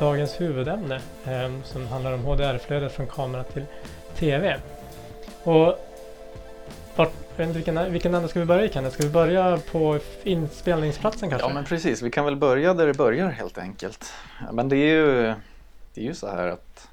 [0.00, 3.64] dagens huvudämne eh, som handlar om HDR-flödet från kamera till
[4.14, 4.60] TV.
[5.42, 5.78] Och
[6.96, 8.94] vart, vilken, vilken ända ska vi börja i Kenneth?
[8.94, 11.48] Ska vi börja på inspelningsplatsen kanske?
[11.48, 14.12] Ja men precis, vi kan väl börja där det börjar helt enkelt.
[14.52, 15.34] Men det är ju,
[15.94, 16.88] det är ju så här att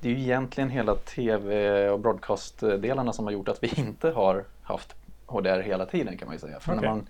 [0.00, 4.44] det är ju egentligen hela tv och broadcast-delarna som har gjort att vi inte har
[4.62, 4.94] haft
[5.26, 6.60] HDR hela tiden kan man ju säga.
[6.60, 6.82] För Okej.
[6.82, 7.06] när man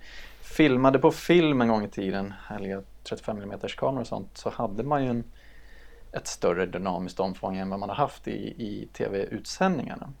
[0.59, 4.83] filmade på film en gång i tiden, eller 35 mm kameror och sånt, så hade
[4.83, 5.23] man ju en,
[6.11, 10.13] ett större dynamiskt omfång än vad man har haft i, i tv-utsändningarna.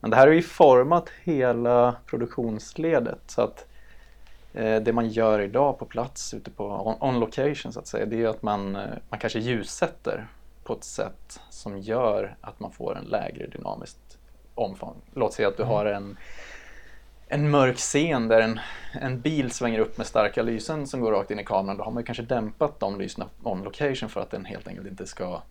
[0.00, 3.66] Men det här har ju format hela produktionsledet så att
[4.52, 8.06] eh, det man gör idag på plats ute på on, on location så att säga,
[8.06, 10.26] det är att man, eh, man kanske ljussätter
[10.64, 14.18] på ett sätt som gör att man får en lägre dynamiskt
[14.54, 14.96] omfång.
[15.14, 16.16] Låt säga att du har en,
[17.32, 18.60] en mörk scen där en,
[18.92, 21.76] en bil svänger upp med starka lysen som går rakt in i kameran.
[21.76, 25.06] Då har man kanske dämpat de lysen on location för att den helt enkelt inte
[25.06, 25.42] ska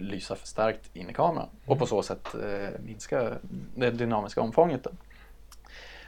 [0.00, 3.32] lysa för starkt in i kameran och på så sätt eh, minska
[3.74, 4.84] det dynamiska omfånget.
[4.84, 4.90] Då.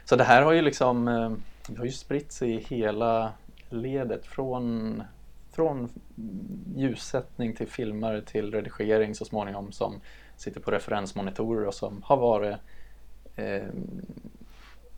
[0.05, 1.31] Så det här har ju liksom eh,
[1.67, 3.31] det har ju spritt sig i hela
[3.69, 5.03] ledet från,
[5.51, 5.89] från
[6.75, 10.01] ljussättning till filmare till redigering så småningom som
[10.37, 12.57] sitter på referensmonitorer och som har varit
[13.35, 13.67] eh,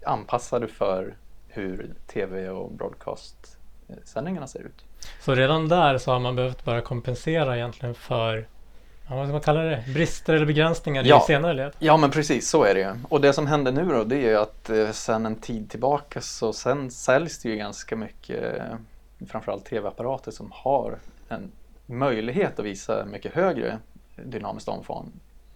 [0.06, 1.16] anpassade för
[1.48, 4.86] hur tv och broadcast-sändningarna ser ut.
[5.22, 8.48] Så redan där så har man behövt bara kompensera egentligen för
[9.10, 9.84] ja, vad ska man kalla det?
[9.94, 11.18] Brister eller begränsningar Ja.
[11.24, 11.72] i senare led?
[11.80, 12.96] Ja men precis, så är det ju.
[13.10, 16.22] Och det som händer nu då det är ju att eh, sen en tid tillbaka
[16.22, 21.00] så sen säljs det ju ganska mycket eh, framförallt tv-apparater som har
[21.30, 21.52] en
[21.86, 23.78] möjlighet att visa mycket högre
[24.26, 25.12] dynamiskt omfång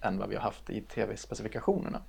[0.06, 2.02] än vad vi har haft i tv-specifikationerna.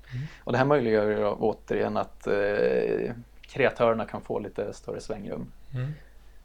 [0.45, 5.53] Och det här möjliggör ju återigen att eh, kreatörerna kan få lite större svängrum.
[5.75, 5.93] Mm.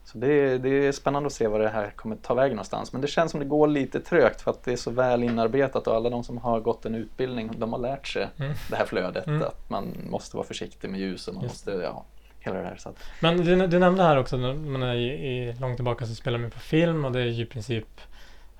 [0.04, 2.92] Så det är, det är spännande att se vad det här kommer ta vägen någonstans.
[2.92, 5.86] Men det känns som det går lite trögt för att det är så väl inarbetat
[5.86, 8.52] och alla de som har gått en utbildning de har lärt sig Mm.
[8.70, 9.26] det här flödet.
[9.26, 9.42] Mm.
[9.42, 12.04] Att man måste vara försiktig med ljus och man Just måste, ja,
[12.40, 12.76] hela det här.
[12.76, 16.06] Så att, Men du, du nämnde här också, när man är i, i, långt tillbaka
[16.06, 18.00] så spelar man på film och det är ju i princip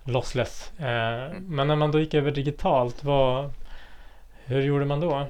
[0.05, 0.73] lossless.
[0.79, 1.45] Eh, Mm.
[1.57, 3.51] Men när man då gick över digitalt, vad,
[4.45, 5.27] hur gjorde man då?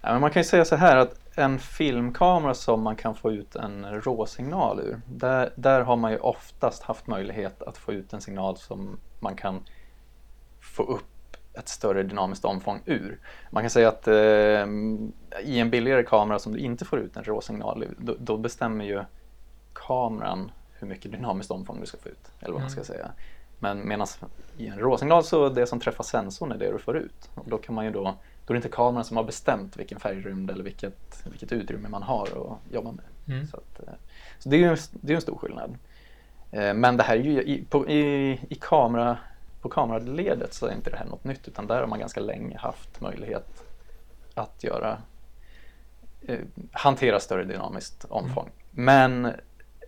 [0.00, 3.56] ja, man kan ju säga så här att en filmkamera som man kan få ut
[3.56, 8.20] en råsignal ur, där, där har man ju oftast haft möjlighet att få ut en
[8.20, 9.60] signal som man kan
[10.60, 13.18] få upp ett större dynamiskt omfång ur.
[13.50, 14.14] Man kan säga att eh,
[15.44, 18.84] i en billigare kamera som du inte får ut en råsignal ur, då, då bestämmer
[18.84, 19.02] ju
[19.72, 22.84] kameran hur mycket dynamiskt omfång du ska få ut, eller vad man ska Mm.
[22.86, 23.10] säga.
[23.64, 24.06] Men medan
[24.56, 27.30] i en råsignal så det som träffar sensorn är det du får ut.
[27.34, 28.02] Och då kan man ju då,
[28.46, 32.02] då är det inte kameran som har bestämt vilken färgrymd eller vilket, vilket utrymme man
[32.02, 33.04] har att jobba med.
[33.28, 33.46] Mm.
[33.46, 33.94] Så, att, eh,
[34.38, 35.78] så det är ju en, det är en stor skillnad.
[36.50, 39.18] Eh, Men det här är ju i, på, i, i kamera,
[39.60, 42.58] på kameraledet så är inte det här något nytt utan där har man ganska länge
[42.58, 43.64] haft möjlighet
[44.34, 44.98] att göra
[46.22, 46.38] eh,
[46.72, 48.50] hantera större dynamiskt omfång.
[48.70, 49.32] Men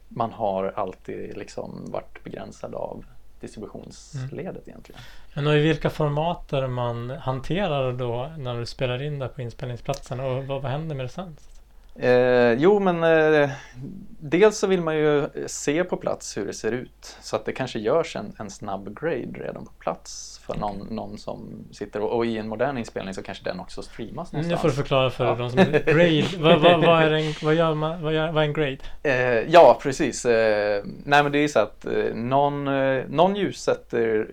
[0.09, 3.05] man har alltid liksom varit begränsad av
[3.41, 5.01] distributionsledet egentligen.
[5.35, 10.21] Men och i vilka formater man hanterar då när du spelar in det på inspelningsplatsen
[10.21, 11.37] och vad, vad händer med det sen?
[11.99, 13.51] Eh, jo, men eh,
[14.21, 17.53] dels så vill man ju se på plats hur det ser ut så att det
[17.53, 22.17] kanske görs en, en snabb grade redan på plats för någon, någon som sitter och,
[22.17, 24.61] och i en modern inspelning så kanske den också streamas Nu någonstans.
[24.63, 25.35] får du förklara för Ja.
[25.35, 26.25] de som grade.
[26.39, 28.79] vad, vad, vad, är en, vad, gör man, vad, gör, vad är en grade?
[29.03, 30.25] Eh, ja, precis.
[30.25, 34.31] Eh, nej, men det är så att eh, någon, eh, någon ljussätter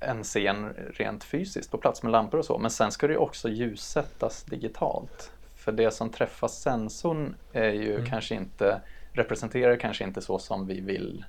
[0.00, 3.48] en scen rent fysiskt på plats med lampor och så, men sen ska det också
[3.48, 5.30] ljussättas digitalt.
[5.68, 8.06] För det som träffar sensorn är ju Mm.
[8.06, 8.80] kanske inte,
[9.12, 11.24] representerar kanske inte så som vi vill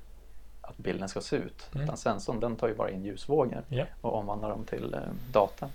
[0.61, 1.69] att bilden ska se ut.
[1.73, 1.83] Mm.
[1.83, 3.85] Utan sensorn den tar ju bara in ljusvågor Ja.
[4.01, 4.99] och omvandlar dem till eh,
[5.31, 5.69] data.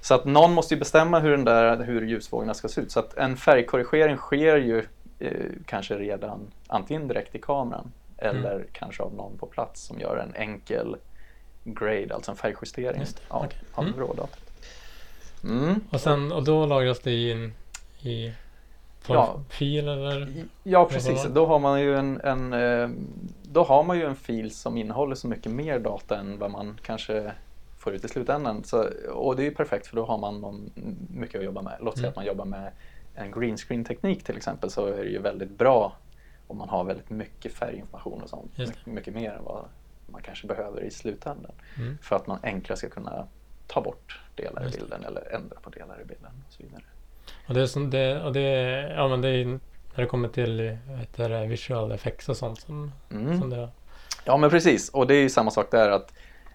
[0.00, 2.90] Så att någon måste ju bestämma hur, den där, hur ljusvågorna ska se ut.
[2.92, 4.86] Så att en färgkorrigering sker ju
[5.18, 5.32] eh,
[5.66, 8.66] kanske redan antingen direkt i kameran eller Mm.
[8.72, 10.96] kanske av någon på plats som gör en enkel
[11.64, 13.58] grade, alltså en färgjustering av, okej.
[13.74, 13.98] av Mm.
[14.00, 14.40] rådatat.
[15.44, 15.80] Mm.
[15.90, 17.52] Och, sen, och då lagras det in
[18.02, 18.32] i
[19.08, 19.40] Ja.
[19.48, 20.44] fil eller?
[20.62, 22.88] Ja precis, då har man ju en, en, eh,
[23.42, 26.78] då har man ju en fil som innehåller så mycket mer data än vad man
[26.82, 27.32] kanske
[27.78, 28.64] får ut i slutändan.
[28.64, 30.70] Så, och det är ju perfekt för då har man någon,
[31.10, 31.76] mycket att jobba med.
[31.80, 32.10] Låt säga Mm.
[32.10, 32.72] att man jobbar med
[33.14, 35.92] en green screen teknik till exempel så är det ju väldigt bra
[36.46, 38.58] om man har väldigt mycket färginformation och sånt.
[38.58, 39.64] Mycket, mycket mer än vad
[40.06, 41.52] man kanske behöver i slutändan.
[41.78, 41.98] Mm.
[42.02, 43.26] För att man enklare ska kunna
[43.66, 46.82] ta bort delar i bilden eller ändra på delar i bilden och så vidare.
[47.48, 48.42] Och det är som det, och det,
[48.96, 49.58] ja men det är när
[49.94, 53.40] det kommer till heter visual effects och sånt som, Mm.
[53.40, 53.68] som det
[54.24, 56.12] Ja men precis, och det är ju samma sak där att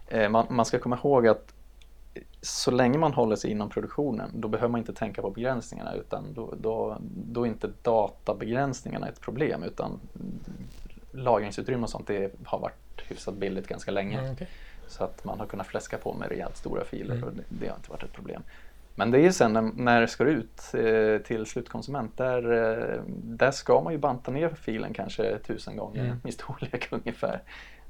[0.07, 1.53] eh, man, man ska komma ihåg att
[2.41, 6.33] så länge man håller sig inom produktionen då behöver man inte tänka på begränsningarna utan
[6.33, 9.99] då, då, då är inte databegränsningarna ett problem utan
[11.11, 14.19] lagringsutrymme och sånt det har varit hyfsat billigt ganska länge.
[14.19, 14.47] Mm, okej.
[14.87, 17.27] Så att man har kunnat fläska på med rejält stora filer Mm.
[17.27, 18.43] och det, det har inte varit ett problem.
[18.95, 23.01] Men det är ju sen när, när det ska ut eh, till slutkonsument, där, eh,
[23.07, 26.17] där ska man ju banta ner filen kanske tusen gånger Mm.
[26.25, 27.41] i storlek ungefär.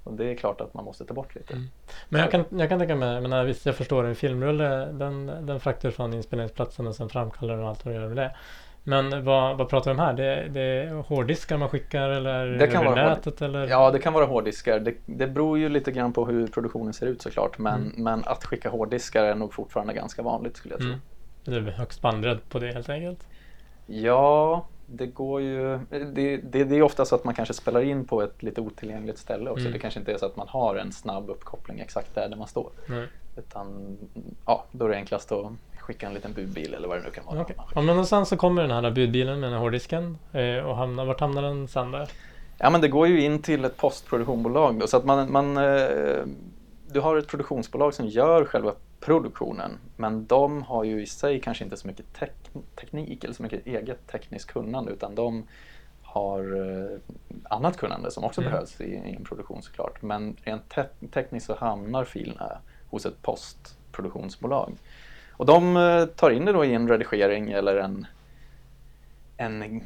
[0.03, 1.53] Och det är klart att man måste ta bort lite.
[1.53, 1.67] Mm.
[2.09, 5.59] Men jag kan, jag kan tänka mig, men visst jag förstår en filmrulle, den, den
[5.59, 8.35] fraktar från inspelningsplatsen och sen framkallar den och allt vad det gör med det.
[8.83, 10.13] Men vad, vad pratar vi om här?
[10.13, 13.67] Det, det är hårddiskar man skickar eller Det kan över vara hård- nätet eller?
[13.67, 14.79] Ja, det kan vara hårddiskar.
[14.79, 17.57] Det, det beror ju lite grann på hur produktionen ser ut såklart.
[17.57, 18.03] Men, Mm.
[18.03, 20.87] men att skicka hårddiskar är nog fortfarande ganska vanligt skulle jag tro.
[20.89, 21.01] Mm.
[21.43, 23.27] Det är högst bandbredd på det helt enkelt.
[23.85, 25.79] Ja, det går ju...
[25.89, 29.17] Det, det, det är ofta så att man kanske spelar in på ett lite otillgängligt
[29.19, 29.61] ställe också.
[29.61, 29.73] Mm.
[29.73, 32.47] Det kanske inte är så att man har en snabb uppkoppling exakt där, där man
[32.47, 32.69] står.
[32.85, 33.07] Nej.
[33.37, 33.97] Utan
[34.45, 35.51] ja, då är det enklast att
[35.81, 37.45] skicka en liten budbil eller vad det nu kan vara.
[37.45, 37.65] Skickar.
[37.75, 40.75] Ja, men och sen så kommer den här budbilen med den här hårddisken eh, och
[40.75, 42.09] hamnar, vart hamnar den sen där?
[42.57, 46.23] Ja, men det går ju in till ett postproduktionsbolag då, så att man, man eh,
[46.91, 51.63] du har ett produktionsbolag som gör själva produktionen, men de har ju i sig kanske
[51.63, 55.47] inte så mycket tek- teknik eller så mycket eget tekniskt kunnande, utan de
[56.01, 56.99] har eh,
[57.43, 58.51] annat kunnande som också Mm.
[58.53, 60.01] behövs i, i en produktion såklart.
[60.01, 62.57] Men rent te- tekniskt så hamnar filerna
[62.89, 64.73] hos ett postproduktionsbolag.
[65.41, 68.05] Och de eh, tar in det då i en redigering eller en,
[69.37, 69.83] en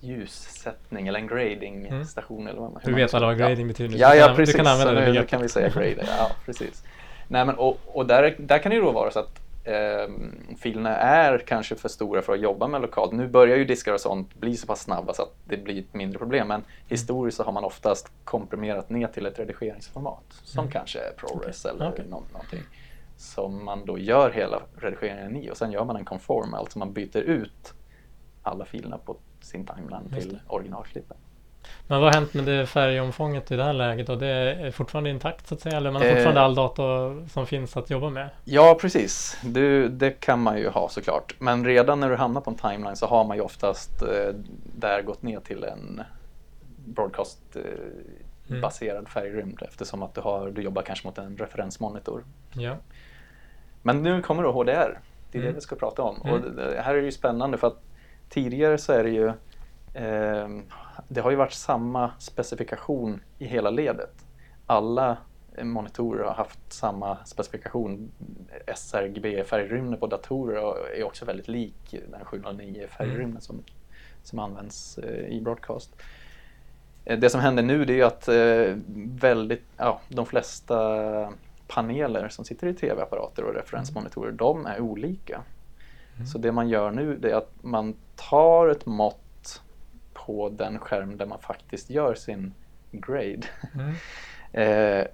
[0.00, 3.48] ljussättning eller en gradingstation eller vad man Du vet alla vad ja.
[3.48, 3.98] grading betyder.
[3.98, 4.54] Ja, du ja kan- precis.
[4.54, 6.04] Du kan använda så det nu, kan vi säga grader.
[6.18, 6.84] Ja, precis.
[7.28, 10.14] Nej, men, och och där, där kan det ju då vara så att eh,
[10.58, 13.12] filerna är kanske för stora för att jobba med lokalt.
[13.12, 15.94] Nu börjar ju diskar och sånt bli så pass snabba så att det blir ett
[15.94, 16.48] mindre problem.
[16.48, 20.72] Men historiskt så har man oftast komprimerat ner till ett redigeringsformat som Mm.
[20.72, 21.76] kanske är ProRes Okej.
[21.76, 22.04] eller Okej.
[22.10, 22.62] nå- någonting.
[23.20, 26.92] Som man då gör hela redigeringen i och sen gör man en conform, alltså man
[26.92, 27.74] byter ut
[28.42, 31.16] alla filerna på sin timeline till originalklippen.
[31.86, 34.08] Men vad har hänt med det färgomfånget i det här läget?
[34.08, 35.76] Och det är fortfarande intakt så att säga?
[35.76, 36.14] Eller man har Eh.
[36.14, 36.82] fortfarande all data
[37.28, 38.28] som finns att jobba med?
[38.44, 39.38] Ja, precis.
[39.44, 41.34] Du, det kan man ju ha såklart.
[41.38, 44.34] Men redan när du hamnar på en timeline så har man ju oftast eh,
[44.78, 46.02] där gått ner till en
[46.86, 49.06] broadcast-baserad Mm.
[49.06, 52.24] färgrymd eftersom att du, har, du jobbar kanske mot en referensmonitor.
[52.52, 52.76] Ja.
[53.82, 54.70] Men nu kommer då HDR.
[55.32, 55.54] Det är det Mm.
[55.54, 56.16] vi ska prata om.
[56.24, 56.34] Mm.
[56.34, 57.82] Och det, det här är ju spännande för att
[58.28, 59.32] tidigare så är det ju
[59.94, 60.62] ehm,
[61.08, 64.12] det har ju varit samma specifikation i hela ledet.
[64.66, 65.16] Alla
[65.56, 68.10] eh, monitorer har haft samma specifikation.
[68.74, 73.62] sRGB-färgrymden på datorer är också väldigt lik den 709-färgrymden som,
[74.22, 75.96] som används eh, i broadcast.
[77.04, 78.76] Eh, Det som händer nu det är att eh,
[79.20, 81.32] väldigt, ja, de flesta
[81.70, 85.42] paneler som sitter i tv-apparater och referensmonitorer, de är olika.
[86.14, 86.26] Mm.
[86.26, 89.62] Så det man gör nu det är att man tar ett mått
[90.12, 92.54] på den skärm där man faktiskt gör sin
[92.90, 93.46] grade.
[93.74, 93.94] Mm.
[94.52, 95.06] Eh,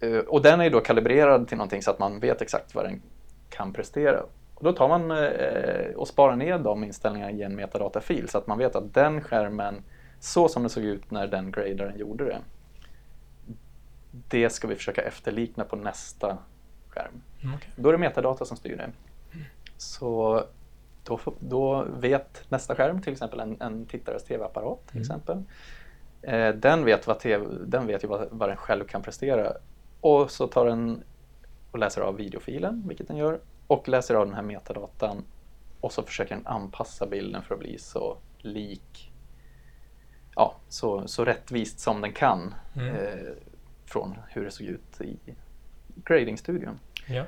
[0.00, 3.02] eh, och den är då kalibrerad till någonting så att man vet exakt vad den
[3.50, 4.22] kan prestera.
[4.54, 8.46] Och då tar man eh, och sparar ner de inställningarna i en metadatafil så att
[8.46, 9.82] man vet att den skärmen,
[10.18, 12.38] så som det såg ut när den gradaren gjorde det,
[14.10, 16.38] det ska vi försöka efterlikna på nästa
[16.88, 17.22] skärm.
[17.42, 17.70] Mm, okej.
[17.76, 18.90] Då är det metadata som styr det.
[19.76, 20.44] Så
[21.04, 25.02] då, då vet nästa skärm, till exempel en, en tittares tv-apparat, till Mm.
[25.02, 25.42] exempel.
[26.22, 29.52] Eh, den, vet vad TV, den vet ju vad, vad den själv kan prestera.
[30.00, 31.02] Och så tar den
[31.70, 35.24] och läser av videofilen, vilket den gör, och läser av den här metadatan.
[35.80, 39.12] Och så försöker den anpassa bilden för att bli så lik,
[40.34, 42.94] ja, så, så rättvist som den kan Mm.
[42.96, 43.32] eh,
[43.90, 45.16] från hur det såg ut i
[46.04, 46.78] gradingstudion.
[47.06, 47.24] Ja.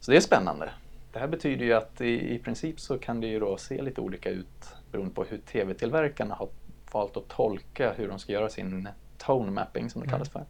[0.00, 0.70] Så det är spännande.
[1.12, 4.00] Det här betyder ju att i, i princip så kan det ju då se lite
[4.00, 6.48] olika ut beroende på hur tv-tillverkarna har
[6.92, 10.12] valt att tolka hur de ska göra sin tone mapping som det Mm.
[10.12, 10.44] kallas för.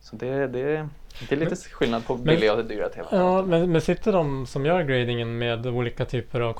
[0.00, 0.48] Så det, det,
[1.28, 4.46] det är lite Men- skillnad på billiga och dyra tv Ja, men, men sitter de
[4.46, 6.52] som gör gradingen med olika typer av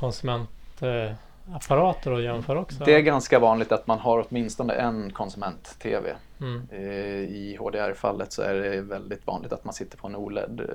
[1.53, 2.85] konsumentapparater och jämför också?
[2.85, 6.15] Det är ganska vanligt att man har åtminstone en konsument-tv.
[6.41, 6.69] Mm.
[6.73, 6.81] Eh,
[7.21, 10.67] I HDR-fallet så är det väldigt vanligt att man sitter på en OLED eh,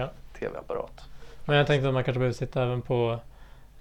[0.00, 0.10] Ja.
[1.44, 3.18] Men jag tänkte att man kanske behöver sitta även på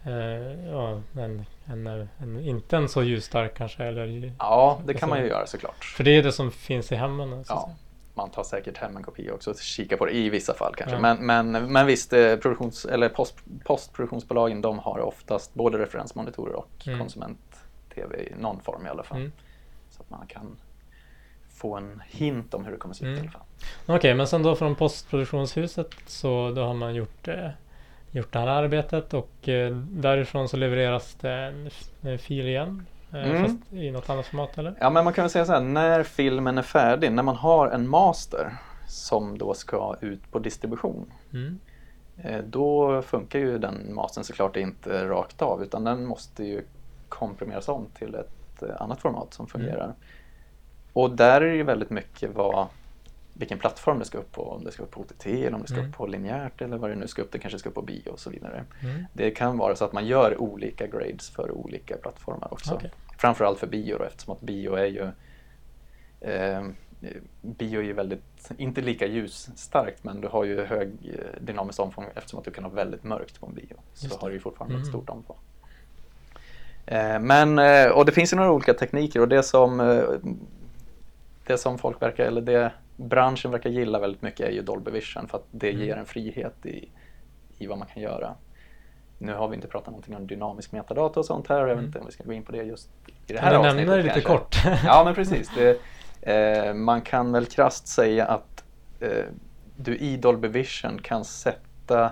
[0.03, 1.87] eh, ja, en, en,
[2.17, 3.83] en, inte en så ljusstark kanske.
[3.83, 5.83] Eller, Ja, det kan man ju göra såklart.
[5.83, 7.29] För det är det som finns i hemmen.
[7.29, 7.75] Så att Ja, säga.
[8.15, 10.95] Man tar säkert hem en kopia också och kikar på det i vissa fall kanske.
[10.95, 11.01] Ja.
[11.01, 16.87] Men, men, men visst, eh, produktions, eller post, postproduktionsbolagen de har oftast både referensmonitorer och
[16.87, 16.99] Mm.
[16.99, 19.17] konsument-tv i någon form i alla fall.
[19.17, 19.31] Mm.
[19.89, 20.57] Så att man kan
[21.55, 23.17] få en hint om hur det kommer se ut Mm.
[23.17, 23.95] i alla fall.
[23.97, 27.49] Okej, men sen då från postproduktionshuset så då har man gjort, eh,
[28.11, 31.53] gjort det här arbetet och eh, därifrån så levereras det
[32.01, 32.85] en fil igen.
[33.15, 33.43] Eh, Mm.
[33.43, 34.75] Fast i något annat format eller?
[34.79, 37.67] Ja men man kan väl säga så här, när filmen är färdig, när man har
[37.67, 38.57] en master
[38.87, 41.59] som då ska ut på distribution Mm.
[42.17, 46.61] Eh, Då funkar ju den mastern såklart inte rakt av utan den måste ju
[47.09, 49.93] komprimeras om till ett eh, annat format som fungerar.
[50.93, 52.67] Och där är det ju väldigt mycket vad,
[53.33, 54.41] vilken plattform det ska upp på.
[54.49, 55.89] Om det ska upp på OTT eller om det ska Mm.
[55.89, 57.31] upp på linjärt eller vad det nu ska upp.
[57.31, 58.63] Det kanske ska upp på bio och så vidare.
[58.83, 59.05] Mm.
[59.13, 62.73] Det kan vara så att man gör olika grades för olika plattformar också.
[62.75, 62.91] Okej.
[63.17, 65.07] Framförallt för bio då, eftersom att bio är ju
[66.21, 66.63] eh,
[67.41, 72.05] Bio är ju väldigt, inte lika ljusstarkt men du har ju hög eh, dynamiskt omfång
[72.15, 73.75] eftersom att du kan ha väldigt mörkt på en bio.
[73.93, 74.91] Så har du ju fortfarande ett Mm.
[74.91, 75.37] stort omfång.
[76.85, 79.77] Eh, men, eh, och det finns ju några olika tekniker och det som
[81.47, 85.27] det som folk verkar, eller det branschen verkar gilla väldigt mycket är ju Dolby Vision
[85.27, 85.85] för att det Mm.
[85.85, 86.89] ger en frihet i,
[87.57, 88.35] i vad man kan göra.
[89.17, 91.57] Nu har vi inte pratat någonting om dynamisk metadata och sånt här.
[91.59, 91.85] Jag vet Mm.
[91.85, 93.77] inte om vi ska gå in på det just i det Kan här du avsnittet
[93.77, 94.55] nämna det lite kort?
[94.85, 95.51] Ja, men precis.
[95.55, 95.79] Det,
[96.21, 98.63] eh, man kan väl krasst säga att
[98.99, 99.25] eh,
[99.77, 102.11] du i Dolby Vision kan sätta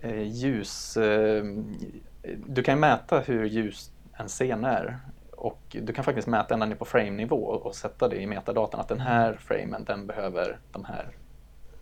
[0.00, 0.96] eh, ljus...
[0.96, 1.44] Eh,
[2.46, 4.98] du kan mäta hur ljus en scen är.
[5.36, 8.88] Och du kan faktiskt mäta ända ner på frame-nivå och sätta det i metadatan att
[8.88, 11.08] den här framen den behöver de här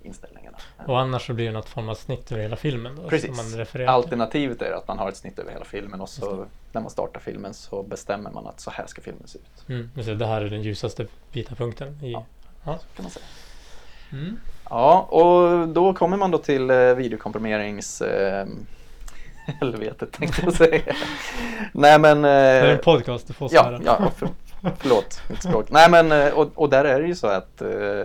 [0.05, 0.57] inställningarna.
[0.87, 3.09] Och annars så blir det något form av snitt över hela filmen då?
[3.09, 3.57] Precis.
[3.87, 7.21] Alternativet är att man har ett snitt över hela filmen och så när man startar
[7.21, 9.69] filmen så bestämmer man att så här ska filmen se ut.
[9.69, 12.13] Mm, just det, här är den ljusaste vita punkten i...
[12.13, 12.25] Ja.
[12.65, 12.79] Ja.
[12.97, 13.27] Kan man säga.
[14.13, 14.37] Mm.
[14.71, 18.01] Ja, och då kommer man då till eh, videokomprimerings...
[18.01, 18.47] Eh,
[19.61, 20.95] helvetet tänkte jag säga.
[21.73, 22.23] Nej men...
[22.23, 23.81] Det är Eh, en podcast, du får ja, svära.
[23.85, 24.29] ja för,
[24.79, 25.67] förlåt mitt språk.
[25.71, 28.05] Nej men eh, och, och där är det ju så att eh,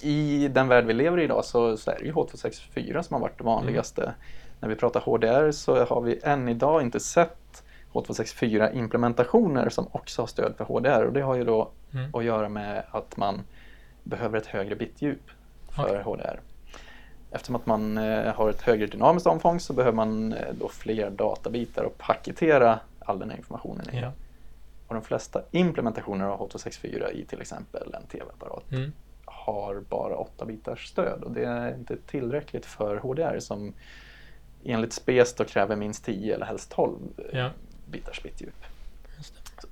[0.00, 3.20] i den värld vi lever i idag så, så är det ju H264 som har
[3.20, 4.12] varit det vanligaste.
[4.60, 10.22] När vi pratar HDR så har vi än idag inte sett H264 implementationer som också
[10.22, 12.14] har stöd för HDR och det har ju då Mm.
[12.14, 13.40] att göra med att man
[14.02, 15.20] behöver ett högre bitdjup
[15.70, 16.02] för Okej.
[16.04, 16.40] HDR.
[17.30, 21.10] Eftersom att man eh, har ett högre dynamiskt omfång så behöver man eh, då fler
[21.10, 24.00] databitar och paketera all den här informationen i.
[24.00, 24.12] Ja.
[24.90, 28.92] Och de flesta implementationer av H264 i till exempel en tv-apparat Mm.
[29.24, 33.74] har bara 8 bitars stöd och det är inte tillräckligt för HDR som
[34.64, 36.98] enligt SPES då kräver minst 10 eller helst 12
[37.32, 37.50] eh, Ja.
[37.90, 38.64] bitars bitdjup.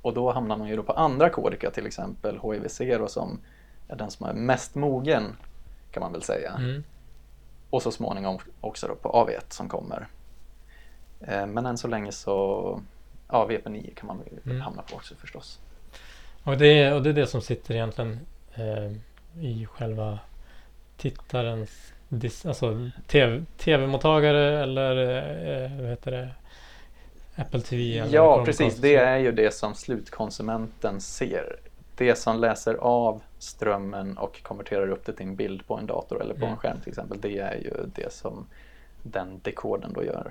[0.03, 3.41] Och då hamnar man ju då på andra kodika, till exempel HIVC då, som
[3.89, 5.23] är den som är mest mogen
[5.93, 6.53] kan man väl säga.
[6.59, 6.85] Mm.
[7.71, 10.09] Och så småningom också då på AV1 som kommer.
[11.21, 12.81] Eh, Men än så länge så,
[13.29, 14.61] ja VP9 kan man Mm.
[14.61, 15.59] hamna på också förstås.
[16.45, 18.21] Och, det är, och det är det som sitter egentligen
[18.55, 18.93] eh,
[19.45, 20.19] i själva
[20.97, 24.97] tittarens dis, alltså TV, tv-mottagare eller
[25.65, 26.29] eh, vad heter det?
[27.37, 27.99] Apple TV?
[27.99, 28.77] Eller Ja, precis.
[28.77, 31.57] Det är ju det som slutkonsumenten ser.
[31.97, 36.23] Det som läser av strömmen och konverterar upp det till en bild på en dator
[36.23, 36.51] eller på Mm.
[36.51, 37.21] en skärm till exempel.
[37.21, 38.47] Det är ju det som
[39.03, 40.31] den dekoden då gör.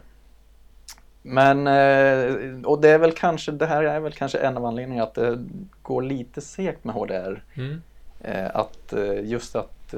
[1.28, 5.08] Men, eh, och det är väl kanske, det här är väl kanske en av anledningarna
[5.08, 5.46] att det
[5.82, 7.44] går lite segt med HDR.
[7.56, 7.82] Mm.
[8.22, 9.94] Eh, Att eh, just att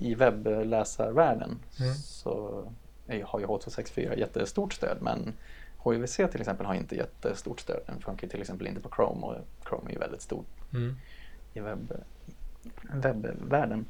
[0.00, 1.94] i webbläsarvärlden Mm.
[1.94, 2.62] så
[3.24, 5.32] har ju H264 jättestort stöd men
[5.84, 7.80] HIVC till exempel har inte jättestort stöd.
[7.86, 9.34] Den funkar till exempel inte på Chrome och
[9.68, 10.42] Chrome är ju väldigt stor
[10.74, 10.96] Mm.
[11.54, 11.92] i webb,
[12.92, 13.84] webbvärlden.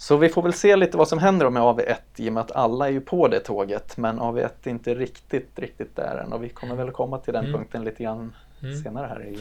[0.00, 2.52] Så vi får väl se lite vad som händer med AV1 i och med att
[2.52, 6.44] alla är ju på det tåget men AV1 är inte riktigt, riktigt där än och
[6.44, 7.56] vi kommer väl komma till den Mm.
[7.56, 8.82] punkten lite grann Mm.
[8.82, 9.38] senare här i,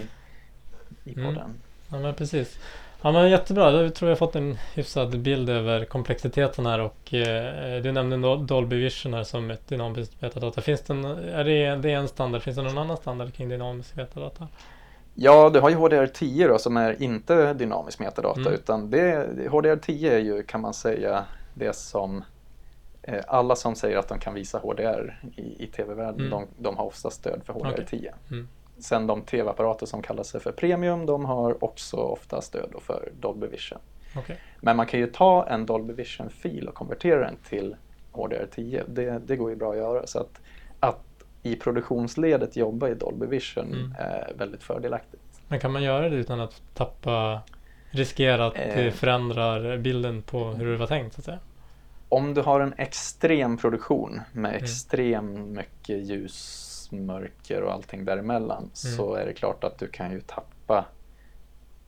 [1.12, 1.26] i Mm.
[1.26, 1.54] podden.
[1.92, 2.60] Ja men precis.
[3.02, 7.82] Ja men jättebra, då tror jag fått en hyfsad bild över komplexiteten här och eh,
[7.82, 10.62] du nämnde Dol- Dolby Vision här som ett dynamiskt metadata.
[10.62, 13.50] Finns det en, är det, det är en standard, finns det någon annan standard kring
[13.50, 14.48] dynamisk metadata?
[15.22, 18.54] Ja, du har ju HDR10 då som är inte dynamisk metadata Mm.
[18.54, 22.24] utan det, HDR10 är ju kan man säga det som
[23.02, 26.30] eh, alla som säger att de kan visa HDR i, i tv-världen, Mm.
[26.30, 28.12] de, de har ofta stöd för HDR10.
[28.32, 28.48] Mm.
[28.80, 33.48] Sen de tv-apparater som kallar sig för premium, de har också ofta stöd för Dolby
[33.48, 33.80] Vision.
[34.18, 34.40] Okej.
[34.62, 37.76] Men man kan ju ta en Dolby Vision-fil och konvertera den till
[38.14, 38.84] HDR10.
[38.88, 40.08] Det, det går ju bra att göra.
[40.08, 40.42] Så att
[41.44, 43.96] i produktionsledet jobba i Dolby Vision Mm.
[44.00, 45.24] är väldigt fördelaktigt.
[45.48, 47.42] Men kan man göra det utan att tappa,
[47.92, 48.94] riskera att det Eh.
[48.94, 51.40] förändrar bilden på hur det var tänkt så att säga?
[52.10, 54.64] Om du har en extrem produktion med Mm.
[54.64, 58.70] extrem mycket ljus, mörker och allting däremellan Mm.
[58.74, 60.86] så är det klart att du kan ju tappa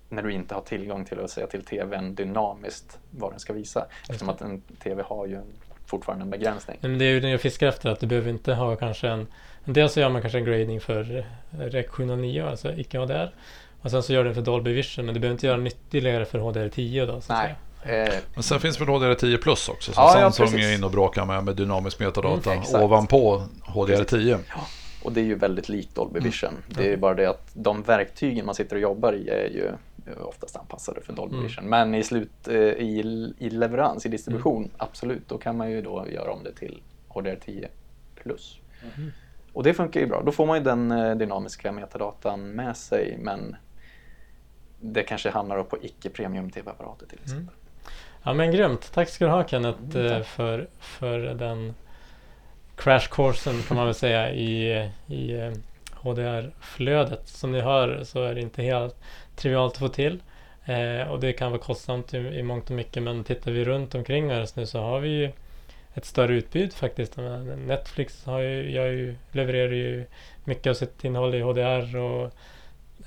[0.10, 3.86] när du inte har tillgång till att säga till TVn dynamiskt vad den ska visa.
[4.02, 5.44] Eftersom att en TV har ju en,
[5.92, 6.78] fortfarande en begränsning.
[6.82, 9.28] Men det är ju det jag fiskar efter, att du behöver inte ha kanske en...
[9.66, 13.32] Dels så gör man kanske en grading för REC 709, alltså icke HDR.
[13.82, 16.26] Och sen så gör den för Dolby Vision, men du behöver inte göra den ytterligare
[16.26, 17.22] för HDR10 då.
[17.22, 17.56] Så Nej.
[17.84, 20.66] Eh, Men sen finns väl HDR10 plus också som Ja, ja, Samsung precis.
[20.72, 24.38] är inne och bråkar med med dynamisk metadata Mm, ovanpå HDR10.
[25.04, 26.24] och det är ju väldigt likt Dolby Mm.
[26.32, 26.54] Vision.
[26.68, 29.72] Det är ju bara det att de verktygen man sitter och jobbar i är ju
[30.24, 31.48] oftast anpassade för Dolby Mm.
[31.48, 31.66] Vision.
[31.70, 34.72] Men i slut, eh, i, i leverans, i distribution, Mm.
[34.78, 37.68] absolut, då kan man ju då göra om det till HDR10
[38.16, 38.60] plus.
[38.98, 39.12] Mm.
[39.54, 40.22] Och det funkar ju bra.
[40.26, 43.56] Då får man ju den eh, dynamiska metadatan med sig men
[44.80, 47.44] det kanske hamnar på icke premium tv-apparater till exempel.
[47.44, 47.54] Mm.
[48.24, 48.92] Ja men grymt.
[48.94, 51.74] Tack ska du ha Kenneth Mm, eh, för, för den
[52.76, 55.52] crash coursen kan man väl säga i, i eh,
[56.02, 57.28] HDR-flödet.
[57.28, 58.96] Som ni hör så är det inte helt
[59.36, 60.20] trivialt att få till.
[60.66, 63.96] Eh, och det kan vara kostsamt i, i mångt och mycket men tittar vi runt
[63.96, 65.32] omkring oss nu så har vi ju
[65.94, 67.18] ett större utbud faktiskt.
[67.58, 70.06] Netflix har ju, ju, levererar ju
[70.44, 72.32] mycket av sitt innehåll i HDR och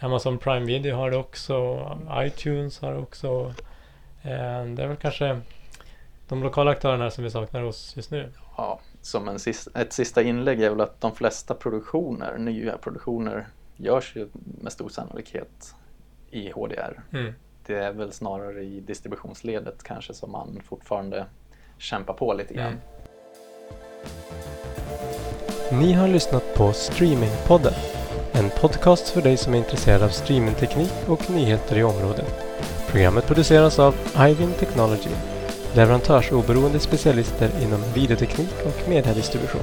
[0.01, 1.81] Amazon Prime Video har det också.
[2.15, 3.55] iTunes har det också.
[4.23, 5.41] Eh, Det är väl kanske
[6.29, 8.33] de lokala aktörerna som vi saknar hos just nu.
[8.57, 13.49] Ja, som en sista, ett sista inlägg är väl att de flesta produktioner, nya produktioner,
[13.77, 15.75] görs ju med stor sannolikhet
[16.31, 17.03] i HDR.
[17.13, 17.33] Mm.
[17.67, 21.27] Det är väl snarare i distributionsledet kanske som man fortfarande
[21.79, 22.77] kämpar på lite grann.
[25.71, 25.83] Mm.
[25.83, 27.75] Ni har lyssnat på Streamingpodden.
[28.33, 32.45] En podcast för dig som är intresserad av streamingteknik och nyheter i området.
[32.91, 35.11] Programmet produceras av Ivin Technology,
[35.75, 39.63] leverantörsoberoende specialister inom videoteknik och mediedistribution.